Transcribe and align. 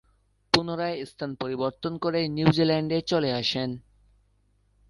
পুনরায় 0.53 0.97
স্থান 1.05 1.31
পরিবর্তন 1.35 1.93
করে 1.97 2.19
নিউজিল্যান্ডে 2.27 2.97
চলে 3.01 3.29
আসেন। 3.33 3.69